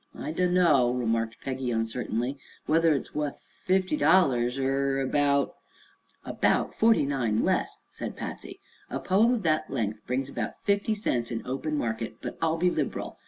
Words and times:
"I 0.17 0.31
dunno," 0.31 0.89
remarked 0.93 1.41
Peggy, 1.43 1.69
uncertainly, 1.69 2.39
"whether 2.65 2.95
it's 2.95 3.13
wuth 3.13 3.45
fifty 3.65 3.95
dollars, 3.95 4.57
er 4.57 4.99
about" 4.99 5.53
"About 6.25 6.73
forty 6.73 7.05
nine 7.05 7.43
less," 7.43 7.77
said 7.91 8.17
Patsy. 8.17 8.59
"A 8.89 8.99
poem 8.99 9.31
of 9.31 9.43
that 9.43 9.69
length 9.69 10.03
brings 10.07 10.27
about 10.27 10.53
fifty 10.63 10.95
cents 10.95 11.29
in 11.29 11.45
open 11.45 11.77
market, 11.77 12.15
but 12.19 12.35
I'll 12.41 12.57
be 12.57 12.71
liberal. 12.71 13.19